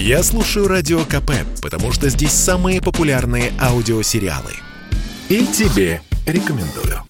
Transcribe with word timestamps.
Я 0.00 0.22
слушаю 0.22 0.68
Радио 0.68 1.00
КП, 1.00 1.32
потому 1.60 1.90
что 1.90 2.08
здесь 2.08 2.30
самые 2.30 2.80
популярные 2.80 3.52
аудиосериалы. 3.60 4.52
И 5.28 5.44
тебе 5.44 6.02
рекомендую. 6.24 7.02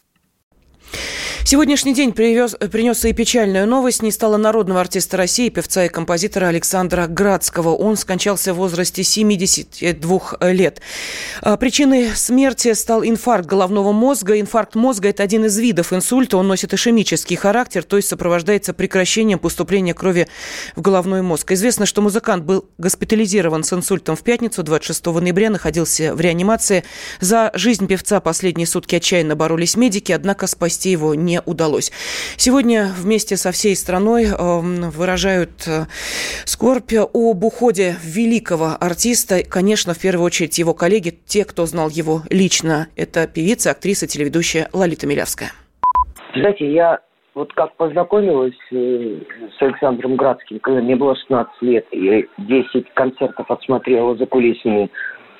Сегодняшний 1.51 1.95
день 1.95 2.13
привез, 2.13 2.55
принес 2.71 3.07
и 3.07 3.15
печальную 3.15 3.67
новость. 3.67 4.03
Не 4.03 4.13
стало 4.13 4.37
народного 4.37 4.83
артиста 4.83 5.17
России, 5.17 5.49
певца 5.49 5.87
и 5.87 5.89
композитора 5.89 6.49
Александра 6.49 7.07
Градского. 7.07 7.71
Он 7.71 7.97
скончался 7.97 8.53
в 8.53 8.59
возрасте 8.59 9.03
72 9.03 10.37
лет. 10.53 10.83
А, 11.41 11.57
причиной 11.57 12.11
смерти 12.15 12.75
стал 12.75 13.03
инфаркт 13.03 13.47
головного 13.47 13.93
мозга. 13.93 14.39
Инфаркт 14.39 14.75
мозга– 14.75 15.09
это 15.09 15.23
один 15.23 15.47
из 15.47 15.57
видов 15.57 15.95
инсульта. 15.95 16.37
Он 16.37 16.47
носит 16.47 16.75
ишемический 16.75 17.37
характер, 17.37 17.83
то 17.83 17.97
есть 17.97 18.09
сопровождается 18.09 18.75
прекращением 18.75 19.39
поступления 19.39 19.95
крови 19.95 20.29
в 20.77 20.83
головной 20.83 21.23
мозг. 21.23 21.51
Известно, 21.53 21.87
что 21.87 22.03
музыкант 22.03 22.45
был 22.45 22.67
госпитализирован 22.77 23.65
с 23.65 23.73
инсультом 23.73 24.17
в 24.17 24.23
пятницу, 24.23 24.63
26 24.63 25.07
ноября, 25.07 25.49
находился 25.49 26.15
в 26.15 26.21
реанимации. 26.21 26.85
За 27.21 27.51
жизнь 27.55 27.87
певца 27.87 28.21
последние 28.21 28.67
сутки 28.67 28.97
отчаянно 28.97 29.35
боролись 29.35 29.77
медики, 29.77 30.13
однако 30.13 30.47
спасти 30.47 30.91
его 30.91 31.15
не 31.15 31.38
удалось. 31.47 31.91
Сегодня 32.37 32.89
вместе 32.97 33.37
со 33.37 33.53
всей 33.53 33.77
страной 33.77 34.27
эм, 34.27 34.91
выражают 34.91 35.67
э, 35.67 35.87
скорбь 36.45 36.93
об 36.95 37.45
уходе 37.45 37.97
великого 38.03 38.77
артиста. 38.81 39.43
Конечно, 39.49 39.95
в 39.95 40.01
первую 40.01 40.27
очередь 40.27 40.59
его 40.59 40.75
коллеги, 40.75 41.19
те, 41.27 41.45
кто 41.45 41.67
знал 41.67 41.89
его 41.89 42.23
лично. 42.31 42.89
Это 42.97 43.27
певица, 43.27 43.71
актриса, 43.71 44.07
телеведущая 44.07 44.69
Лолита 44.73 45.07
Милявская. 45.07 45.53
Знаете, 46.35 46.73
я 46.73 47.01
вот 47.39 47.53
как 47.53 47.77
познакомилась 47.77 48.59
э, 48.73 49.21
с 49.57 49.63
Александром 49.63 50.17
Градским, 50.17 50.59
когда 50.59 50.81
мне 50.81 50.97
было 50.97 51.15
16 51.15 51.63
лет, 51.63 51.87
и 51.93 52.27
10 52.39 52.93
концертов 52.95 53.49
отсмотрела 53.49 54.17
за 54.17 54.27
кулисами 54.27 54.91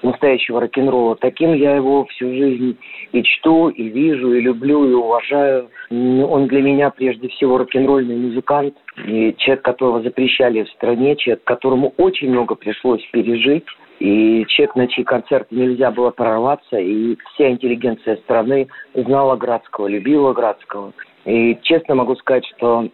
настоящего 0.03 0.61
рок-н-ролла. 0.61 1.17
Таким 1.17 1.55
я 1.55 1.77
его 1.77 2.05
всю 2.07 2.29
жизнь 2.29 2.79
и 3.13 3.23
чту, 3.23 3.69
и 3.69 3.89
вижу, 3.89 4.33
и 4.35 4.41
люблю, 4.41 4.89
и 4.89 4.93
уважаю. 4.93 5.71
Он 5.91 6.47
для 6.47 6.63
меня 6.63 6.91
прежде 6.91 7.29
всего 7.29 7.59
рок-н-ролльный 7.59 8.17
музыкант, 8.17 8.75
и 9.07 9.35
человек, 9.39 9.65
которого 9.65 10.03
запрещали 10.03 10.63
в 10.63 10.71
стране, 10.71 11.17
человек, 11.17 11.45
которому 11.45 11.95
очень 11.97 12.31
много 12.31 12.55
пришлось 12.55 13.05
пережить. 13.13 13.65
И 13.99 14.45
человек, 14.47 14.77
на 14.77 14.87
чьи 14.87 15.03
концерты 15.03 15.57
нельзя 15.57 15.91
было 15.91 16.11
прорваться, 16.11 16.79
и 16.79 17.17
вся 17.35 17.51
интеллигенция 17.51 18.17
страны 18.19 18.69
знала 18.95 19.37
Градского, 19.37 19.89
любила 19.89 20.33
Градского. 20.33 20.93
И 21.25 21.59
честно 21.63 21.97
могу 21.97 22.15
сказать, 22.15 22.47
что 22.57 22.89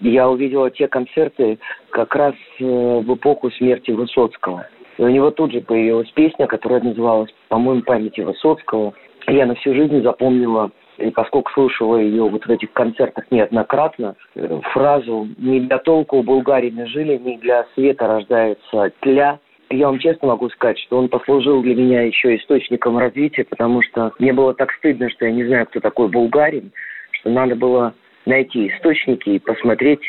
я 0.00 0.30
увидела 0.30 0.70
те 0.70 0.86
концерты 0.86 1.58
как 1.90 2.14
раз 2.14 2.34
э, 2.60 2.64
в 2.64 3.14
эпоху 3.14 3.50
смерти 3.50 3.90
Высоцкого– 3.90 4.66
и 4.98 5.02
у 5.02 5.08
него 5.08 5.30
тут 5.30 5.52
же 5.52 5.60
появилась 5.60 6.10
песня, 6.10 6.46
которая 6.46 6.80
называлась, 6.80 7.30
по-моему, 7.48 7.82
«Памяти 7.82 8.20
Высоцкого». 8.20 8.92
Я 9.28 9.46
на 9.46 9.54
всю 9.54 9.74
жизнь 9.74 10.02
запомнила 10.02 10.70
и 10.98 11.10
поскольку 11.10 11.50
слушала 11.52 11.96
ее 11.96 12.28
вот 12.28 12.44
в 12.44 12.50
этих 12.50 12.72
концертах 12.72 13.24
неоднократно, 13.30 14.16
э, 14.34 14.60
фразу 14.72 15.28
«Не 15.38 15.60
для 15.60 15.78
толку 15.78 16.18
у 16.18 16.22
булгарины 16.22 16.86
жили, 16.86 17.16
не 17.16 17.38
для 17.38 17.66
света 17.74 18.08
рождается 18.08 18.90
тля», 19.00 19.38
я 19.70 19.86
вам 19.86 19.98
честно 19.98 20.28
могу 20.28 20.48
сказать, 20.48 20.78
что 20.78 20.98
он 20.98 21.08
послужил 21.08 21.62
для 21.62 21.74
меня 21.74 22.02
еще 22.02 22.36
источником 22.36 22.98
развития, 22.98 23.44
потому 23.44 23.82
что 23.82 24.12
мне 24.18 24.32
было 24.32 24.54
так 24.54 24.72
стыдно, 24.72 25.10
что 25.10 25.26
я 25.26 25.30
не 25.30 25.44
знаю, 25.44 25.66
кто 25.66 25.80
такой 25.80 26.08
булгарин, 26.08 26.72
что 27.12 27.30
надо 27.30 27.54
было 27.54 27.94
найти 28.24 28.68
источники 28.68 29.28
и 29.30 29.38
посмотреть, 29.38 30.00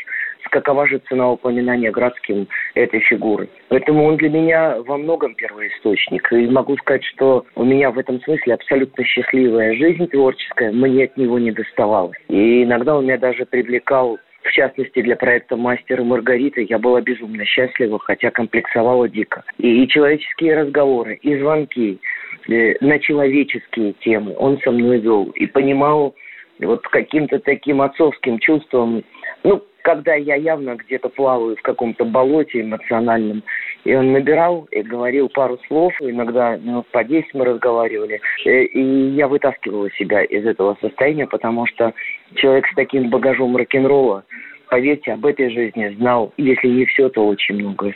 какова 0.50 0.86
же 0.86 1.00
цена 1.08 1.30
упоминания 1.30 1.90
Градским 1.90 2.48
этой 2.74 3.00
фигуры. 3.00 3.48
Поэтому 3.68 4.04
он 4.04 4.16
для 4.16 4.28
меня 4.28 4.76
во 4.82 4.98
многом 4.98 5.34
первоисточник. 5.34 6.32
И 6.32 6.46
могу 6.48 6.76
сказать, 6.78 7.04
что 7.04 7.44
у 7.54 7.64
меня 7.64 7.90
в 7.90 7.98
этом 7.98 8.20
смысле 8.22 8.54
абсолютно 8.54 9.04
счастливая 9.04 9.74
жизнь 9.74 10.06
творческая, 10.08 10.72
мне 10.72 11.04
от 11.04 11.16
него 11.16 11.38
не 11.38 11.52
доставалось. 11.52 12.18
И 12.28 12.64
иногда 12.64 12.96
он 12.96 13.04
меня 13.04 13.18
даже 13.18 13.46
привлекал 13.46 14.18
в 14.42 14.52
частности, 14.52 15.02
для 15.02 15.16
проекта 15.16 15.56
«Мастер 15.56 16.00
и 16.00 16.04
Маргарита» 16.04 16.62
я 16.62 16.78
была 16.78 17.00
безумно 17.02 17.44
счастлива, 17.44 17.98
хотя 17.98 18.30
комплексовала 18.30 19.08
дико. 19.08 19.44
И, 19.58 19.84
и 19.84 19.88
человеческие 19.88 20.56
разговоры, 20.56 21.16
и 21.16 21.36
звонки 21.38 22.00
э, 22.48 22.74
на 22.80 22.98
человеческие 22.98 23.92
темы 24.00 24.34
он 24.38 24.58
со 24.62 24.70
мной 24.70 24.98
вел. 24.98 25.24
И 25.34 25.46
понимал 25.46 26.14
вот 26.58 26.82
каким-то 26.88 27.38
таким 27.38 27.82
отцовским 27.82 28.38
чувством, 28.38 29.04
ну, 29.44 29.62
когда 29.82 30.14
я 30.14 30.34
явно 30.34 30.76
где-то 30.76 31.08
плаваю 31.08 31.56
в 31.56 31.62
каком-то 31.62 32.04
болоте 32.04 32.60
эмоциональном, 32.60 33.42
и 33.84 33.94
он 33.94 34.12
набирал 34.12 34.68
и 34.70 34.82
говорил 34.82 35.28
пару 35.28 35.58
слов, 35.66 35.92
иногда 36.00 36.56
минут 36.56 36.86
по 36.88 37.02
10 37.04 37.34
мы 37.34 37.44
разговаривали, 37.44 38.20
э, 38.44 38.64
и 38.64 39.10
я 39.10 39.28
вытаскивала 39.28 39.90
себя 39.92 40.22
из 40.22 40.46
этого 40.46 40.76
состояния, 40.80 41.26
потому 41.26 41.66
что 41.66 41.92
человек 42.34 42.66
с 42.66 42.74
таким 42.74 43.10
багажом 43.10 43.56
рок-н-ролла, 43.56 44.24
поверьте, 44.68 45.12
об 45.12 45.26
этой 45.26 45.50
жизни 45.50 45.94
знал, 45.96 46.32
если 46.36 46.68
не 46.68 46.84
все, 46.86 47.08
то 47.08 47.26
очень 47.26 47.56
многое. 47.56 47.94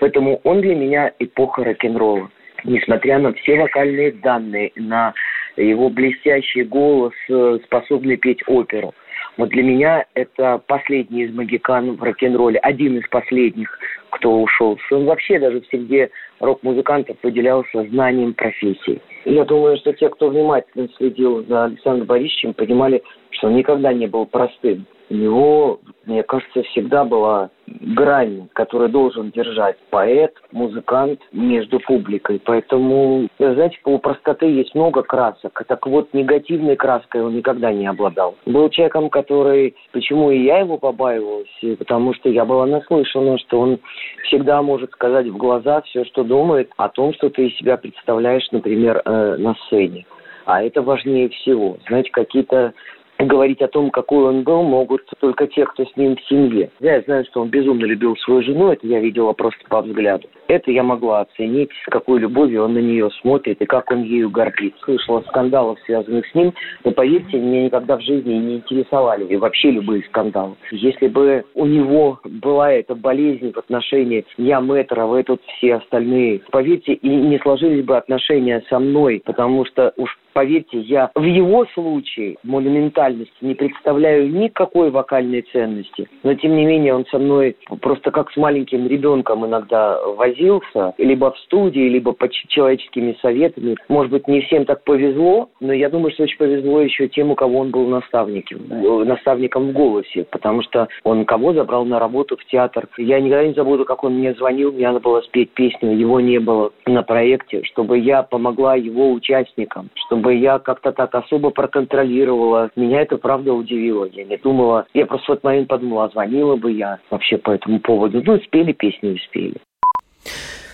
Поэтому 0.00 0.40
он 0.44 0.60
для 0.60 0.74
меня 0.74 1.12
эпоха 1.18 1.64
рок-н-ролла. 1.64 2.30
Несмотря 2.64 3.18
на 3.18 3.32
все 3.34 3.58
вокальные 3.58 4.12
данные, 4.12 4.72
на 4.76 5.12
его 5.56 5.90
блестящий 5.90 6.62
голос, 6.62 7.12
э, 7.28 7.58
способный 7.64 8.16
петь 8.16 8.42
оперу– 8.46 8.94
вот 9.36 9.48
для 9.48 9.62
меня 9.62 10.06
это 10.14 10.60
последний 10.66 11.24
из 11.24 11.34
магикан 11.34 11.96
в 11.96 12.02
рок-н-ролле, 12.02 12.58
один 12.60 12.98
из 12.98 13.08
последних, 13.08 13.78
кто 14.10 14.40
ушел. 14.40 14.78
Он 14.92 15.06
вообще 15.06 15.38
даже 15.40 15.60
в 15.60 15.66
среде 15.66 16.10
рок-музыкантов 16.38 17.16
выделялся 17.22 17.84
знанием 17.88 18.34
профессии. 18.34 19.00
Я 19.24 19.44
думаю, 19.44 19.76
что 19.78 19.92
те, 19.92 20.08
кто 20.08 20.28
внимательно 20.28 20.88
следил 20.96 21.44
за 21.46 21.64
Александром 21.64 22.06
Борисовичем, 22.06 22.54
понимали, 22.54 23.02
что 23.30 23.48
он 23.48 23.56
никогда 23.56 23.92
не 23.92 24.06
был 24.06 24.26
простым. 24.26 24.86
У 25.10 25.14
него, 25.14 25.80
мне 26.06 26.22
кажется, 26.22 26.62
всегда 26.62 27.04
была 27.04 27.50
грань, 27.84 28.48
которую 28.54 28.90
должен 28.90 29.30
держать 29.30 29.76
поэт, 29.90 30.34
музыкант 30.52 31.20
между 31.32 31.80
публикой. 31.80 32.40
Поэтому, 32.44 33.28
знаете, 33.38 33.78
у 33.84 33.98
простоты 33.98 34.46
есть 34.46 34.74
много 34.74 35.02
красок. 35.02 35.62
Так 35.66 35.86
вот, 35.86 36.12
негативной 36.14 36.76
краской 36.76 37.22
он 37.22 37.36
никогда 37.36 37.72
не 37.72 37.86
обладал. 37.86 38.36
Был 38.46 38.68
человеком, 38.70 39.10
который... 39.10 39.74
Почему 39.92 40.30
и 40.30 40.44
я 40.44 40.58
его 40.58 40.78
побаивалась? 40.78 41.48
Потому 41.78 42.14
что 42.14 42.28
я 42.28 42.44
была 42.44 42.66
наслышана, 42.66 43.38
что 43.38 43.60
он 43.60 43.78
всегда 44.24 44.62
может 44.62 44.92
сказать 44.92 45.26
в 45.26 45.36
глаза 45.36 45.82
все, 45.82 46.04
что 46.04 46.24
думает 46.24 46.70
о 46.76 46.88
том, 46.88 47.12
что 47.14 47.28
ты 47.30 47.48
из 47.48 47.56
себя 47.56 47.76
представляешь, 47.76 48.48
например, 48.50 49.02
э, 49.04 49.36
на 49.38 49.54
сцене. 49.66 50.06
А 50.46 50.62
это 50.62 50.82
важнее 50.82 51.28
всего. 51.30 51.78
Знаете, 51.88 52.10
какие-то 52.10 52.74
говорить 53.18 53.62
о 53.62 53.68
том, 53.68 53.90
какой 53.90 54.24
он 54.24 54.42
был, 54.42 54.62
могут 54.62 55.02
только 55.20 55.46
те, 55.46 55.64
кто 55.66 55.84
с 55.84 55.96
ним 55.96 56.16
в 56.16 56.22
семье. 56.28 56.70
Я 56.80 57.00
знаю, 57.02 57.24
что 57.26 57.42
он 57.42 57.48
безумно 57.48 57.84
любил 57.84 58.16
свою 58.16 58.42
жену, 58.42 58.72
это 58.72 58.86
я 58.86 59.00
видела 59.00 59.32
просто 59.32 59.60
по 59.68 59.82
взгляду. 59.82 60.28
Это 60.46 60.70
я 60.70 60.82
могла 60.82 61.20
оценить, 61.20 61.70
с 61.86 61.90
какой 61.90 62.20
любовью 62.20 62.64
он 62.64 62.74
на 62.74 62.78
нее 62.78 63.10
смотрит 63.22 63.62
и 63.62 63.66
как 63.66 63.90
он 63.90 64.02
ею 64.02 64.30
гордится. 64.30 64.78
Слышала 64.84 65.22
скандалов, 65.22 65.78
связанных 65.86 66.26
с 66.26 66.34
ним, 66.34 66.52
но 66.84 66.90
поверьте, 66.90 67.38
меня 67.38 67.64
никогда 67.64 67.96
в 67.96 68.02
жизни 68.02 68.34
не 68.34 68.56
интересовали 68.56 69.24
и 69.24 69.36
вообще 69.36 69.70
любые 69.70 70.02
скандалы. 70.04 70.54
Если 70.70 71.08
бы 71.08 71.44
у 71.54 71.66
него 71.66 72.20
была 72.24 72.72
эта 72.72 72.94
болезнь 72.94 73.52
в 73.52 73.58
отношении 73.58 74.24
я 74.36 74.60
мэтра, 74.60 75.06
вы 75.06 75.22
тут 75.22 75.40
все 75.56 75.76
остальные, 75.76 76.42
поверьте, 76.50 76.92
и 76.92 77.08
не 77.08 77.38
сложились 77.38 77.84
бы 77.84 77.96
отношения 77.96 78.62
со 78.68 78.78
мной, 78.78 79.22
потому 79.24 79.64
что 79.64 79.92
уж 79.96 80.18
поверьте, 80.34 80.80
я 80.80 81.10
в 81.14 81.22
его 81.22 81.64
случае 81.72 82.36
монументальности 82.42 83.32
не 83.40 83.54
представляю 83.54 84.30
никакой 84.30 84.90
вокальной 84.90 85.42
ценности. 85.52 86.08
Но, 86.22 86.34
тем 86.34 86.56
не 86.56 86.66
менее, 86.66 86.94
он 86.94 87.06
со 87.06 87.18
мной 87.18 87.56
просто 87.80 88.10
как 88.10 88.30
с 88.32 88.36
маленьким 88.36 88.86
ребенком 88.86 89.46
иногда 89.46 89.98
возился, 90.06 90.92
либо 90.98 91.32
в 91.32 91.38
студии, 91.38 91.88
либо 91.88 92.12
по 92.12 92.28
человеческими 92.28 93.16
советами. 93.22 93.76
Может 93.88 94.12
быть, 94.12 94.28
не 94.28 94.42
всем 94.42 94.64
так 94.64 94.82
повезло, 94.84 95.48
но 95.60 95.72
я 95.72 95.88
думаю, 95.88 96.12
что 96.12 96.24
очень 96.24 96.38
повезло 96.38 96.80
еще 96.80 97.08
тем, 97.08 97.30
у 97.30 97.34
кого 97.34 97.60
он 97.60 97.70
был 97.70 97.86
наставником, 97.86 98.58
наставником 99.06 99.68
в 99.68 99.72
голосе, 99.72 100.26
потому 100.30 100.62
что 100.62 100.88
он 101.04 101.24
кого 101.24 101.52
забрал 101.52 101.84
на 101.84 101.98
работу 101.98 102.36
в 102.36 102.44
театр. 102.46 102.88
Я 102.98 103.20
никогда 103.20 103.46
не 103.46 103.54
забуду, 103.54 103.84
как 103.84 104.02
он 104.02 104.14
мне 104.14 104.34
звонил, 104.34 104.72
мне 104.72 104.88
надо 104.88 105.00
было 105.00 105.20
спеть 105.20 105.50
песню, 105.52 105.96
его 105.96 106.20
не 106.20 106.38
было 106.38 106.72
на 106.86 107.02
проекте, 107.02 107.62
чтобы 107.64 107.98
я 107.98 108.22
помогла 108.22 108.74
его 108.74 109.12
участникам, 109.12 109.90
чтобы 110.06 110.23
бы 110.24 110.34
я 110.34 110.58
как-то 110.58 110.92
так 110.92 111.14
особо 111.14 111.50
проконтролировала. 111.50 112.70
Меня 112.74 113.02
это 113.02 113.18
правда 113.18 113.52
удивило. 113.52 114.06
Я 114.06 114.24
не 114.24 114.38
думала, 114.38 114.86
я 114.94 115.06
просто 115.06 115.26
в 115.26 115.30
этот 115.34 115.44
момент 115.44 115.68
подумала, 115.68 116.04
а 116.06 116.08
звонила 116.08 116.56
бы 116.56 116.72
я 116.72 116.98
вообще 117.10 117.36
по 117.36 117.50
этому 117.50 117.78
поводу. 117.78 118.22
Ну, 118.24 118.38
спели 118.38 118.72
песни, 118.72 119.20
спели. 119.28 119.56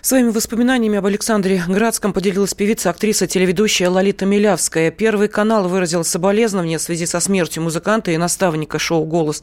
Своими 0.03 0.31
воспоминаниями 0.31 0.97
об 0.97 1.05
Александре 1.05 1.63
Градском 1.69 2.15
поделилась 2.15 2.55
певица, 2.55 2.89
актриса, 2.89 3.27
телеведущая 3.27 3.91
Лолита 3.91 4.25
Милявская. 4.25 4.91
Первый 4.91 5.29
канал 5.29 5.69
выразил 5.69 6.05
соболезнования 6.05 6.79
в 6.79 6.83
связи 6.83 7.05
со 7.05 7.21
смертью 7.21 7.63
музыканта 7.63 8.11
и 8.11 8.17
наставника 8.17 8.79
шоу 8.79 9.05
«Голос» 9.05 9.43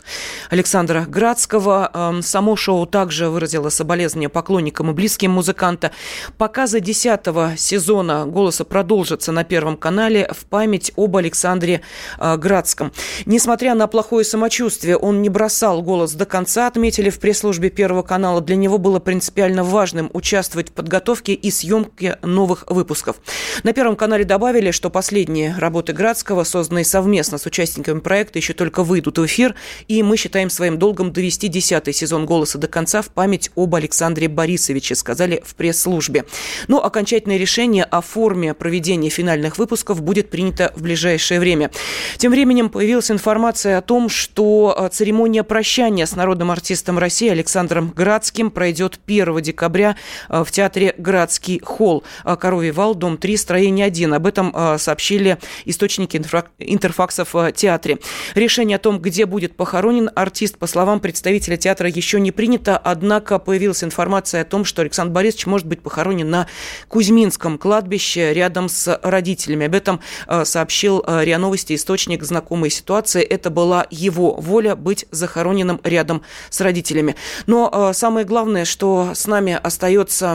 Александра 0.49 1.05
Градского. 1.07 1.91
Эм, 1.93 2.23
само 2.23 2.55
шоу 2.55 2.87
также 2.87 3.29
выразило 3.29 3.69
соболезнования 3.69 4.29
поклонникам 4.29 4.89
и 4.89 4.93
близким 4.93 5.29
музыканта. 5.29 5.91
Показы 6.39 6.79
десятого 6.79 7.55
сезона 7.55 8.25
«Голоса» 8.25 8.65
продолжатся 8.65 9.31
на 9.31 9.43
Первом 9.43 9.77
канале 9.77 10.27
в 10.35 10.45
память 10.45 10.91
об 10.95 11.17
Александре 11.17 11.81
э, 12.17 12.35
Градском. 12.37 12.91
Несмотря 13.27 13.75
на 13.75 13.85
плохое 13.85 14.25
самочувствие, 14.25 14.97
он 14.97 15.21
не 15.21 15.29
бросал 15.29 15.83
«Голос» 15.83 16.13
до 16.13 16.25
конца, 16.25 16.65
отметили 16.65 17.11
в 17.11 17.19
пресс-службе 17.19 17.69
Первого 17.69 18.01
канала. 18.01 18.41
Для 18.41 18.55
него 18.55 18.79
было 18.79 18.97
принципиально 18.97 19.63
важным 19.63 20.09
участвовать 20.13 20.46
участвовать 20.47 20.69
в 20.69 20.71
подготовке 20.71 21.33
и 21.33 21.51
съемке 21.51 22.17
новых 22.21 22.63
выпусков. 22.67 23.17
На 23.63 23.73
Первом 23.73 23.97
канале 23.97 24.23
добавили, 24.23 24.71
что 24.71 24.89
последние 24.89 25.53
работы 25.57 25.91
Градского, 25.91 26.45
созданные 26.45 26.85
совместно 26.85 27.37
с 27.37 27.45
участниками 27.45 27.99
проекта, 27.99 28.39
еще 28.39 28.53
только 28.53 28.83
выйдут 28.83 29.17
в 29.17 29.25
эфир, 29.25 29.55
и 29.89 30.03
мы 30.03 30.15
считаем 30.15 30.49
своим 30.49 30.77
долгом 30.77 31.11
довести 31.11 31.49
десятый 31.49 31.93
сезон 31.93 32.25
«Голоса» 32.25 32.57
до 32.57 32.67
конца 32.67 33.01
в 33.01 33.09
память 33.09 33.51
об 33.55 33.75
Александре 33.75 34.29
Борисовиче, 34.29 34.95
сказали 34.95 35.43
в 35.45 35.55
пресс-службе. 35.55 36.23
Но 36.69 36.81
окончательное 36.83 37.37
решение 37.37 37.83
о 37.83 37.99
форме 37.99 38.53
проведения 38.53 39.09
финальных 39.09 39.57
выпусков 39.57 40.01
будет 40.01 40.29
принято 40.29 40.71
в 40.75 40.81
ближайшее 40.81 41.41
время. 41.41 41.71
Тем 42.17 42.31
временем 42.31 42.69
появилась 42.69 43.11
информация 43.11 43.77
о 43.77 43.81
том, 43.81 44.07
что 44.07 44.75
э, 44.77 44.89
церемония 44.93 45.43
прощания 45.43 46.05
с 46.05 46.15
народным 46.15 46.51
артистом 46.51 46.97
России 46.97 47.29
Александром 47.29 47.91
Градским 47.95 48.49
пройдет 48.49 48.99
1 49.07 49.41
декабря 49.41 49.97
Э, 50.29 50.36
в 50.43 50.51
театре 50.51 50.93
«Градский 50.97 51.61
холл». 51.63 52.03
Э, 52.25 52.35
Коровий 52.35 52.71
вал, 52.71 52.95
дом 52.95 53.17
3, 53.17 53.37
строение 53.37 53.85
1. 53.85 54.13
Об 54.13 54.25
этом 54.25 54.51
э, 54.55 54.77
сообщили 54.77 55.37
источники 55.65 56.17
интерфаксов 56.59 57.33
в 57.33 57.51
театре. 57.51 57.99
Решение 58.35 58.75
о 58.75 58.79
том, 58.79 58.99
где 58.99 59.25
будет 59.25 59.55
похоронен 59.55 60.09
артист, 60.15 60.57
по 60.57 60.67
словам 60.67 60.99
представителя 60.99 61.57
театра, 61.57 61.89
еще 61.89 62.19
не 62.19 62.31
принято, 62.31 62.77
однако 62.77 63.39
появилась 63.39 63.83
информация 63.83 64.41
о 64.41 64.45
том, 64.45 64.65
что 64.65 64.81
Александр 64.81 65.13
Борисович 65.13 65.45
может 65.45 65.67
быть 65.67 65.81
похоронен 65.81 66.29
на 66.29 66.47
Кузьминском 66.87 67.57
кладбище 67.57 68.33
рядом 68.33 68.69
с 68.69 68.99
родителями. 69.03 69.65
Об 69.65 69.75
этом 69.75 70.01
сообщил 70.43 71.03
РИА 71.07 71.37
Новости 71.37 71.75
источник 71.75 72.23
знакомой 72.23 72.69
ситуации. 72.69 73.21
Это 73.21 73.49
была 73.49 73.85
его 73.89 74.35
воля 74.35 74.75
быть 74.75 75.05
захороненным 75.11 75.79
рядом 75.83 76.21
с 76.49 76.61
родителями. 76.61 77.15
Но 77.45 77.91
самое 77.93 78.25
главное, 78.25 78.65
что 78.65 79.11
с 79.13 79.27
нами 79.27 79.59
остается 79.61 80.26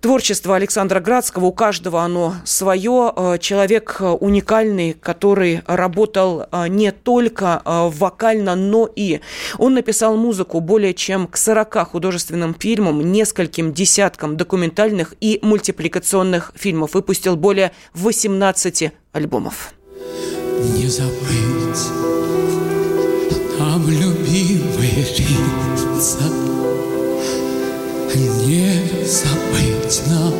творчество 0.00 0.56
Александра 0.56 1.00
Градского. 1.00 1.46
У 1.46 1.52
каждого 1.52 2.02
оно 2.02 2.34
свое. 2.44 3.12
Э, 3.14 3.38
человек 3.40 3.96
э, 4.00 4.04
уникальный, 4.06 4.92
который 4.92 5.62
работал 5.66 6.46
э, 6.50 6.68
не 6.68 6.92
только 6.92 7.62
вокально, 7.64 8.54
но 8.54 8.88
и 8.94 9.20
он 9.58 9.74
написал 9.74 10.16
музыку 10.16 10.60
более 10.60 10.94
чем 10.94 11.26
к 11.26 11.36
40 11.36 11.90
художественным 11.90 12.54
фильмам, 12.54 13.12
нескольким 13.12 13.72
десяткам 13.72 14.36
документальных 14.36 15.14
и 15.20 15.38
мультипликационных 15.42 16.52
фильмов. 16.54 16.94
Выпустил 16.94 17.36
более 17.36 17.72
18 17.94 18.92
альбомов. 19.12 19.74
Не 20.76 20.88
забыть 20.88 21.88
там 23.58 23.88
любимые 23.88 25.04
лица 25.98 26.47
забыть 29.08 30.02
нам 30.06 30.34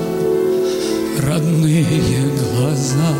родные 1.26 2.30
глаза. 2.36 3.14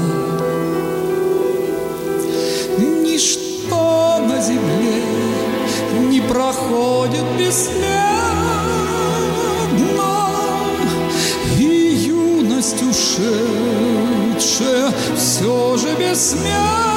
Ничто 2.77 4.19
на 4.29 4.41
земле 4.43 5.03
не 6.11 6.21
проходит 6.21 7.25
бесследно, 7.39 8.59
И 11.59 11.63
юность 12.09 12.83
ушедшая 12.83 13.73
все 15.17 15.77
же 15.79 15.95
бессмертна. 15.99 16.88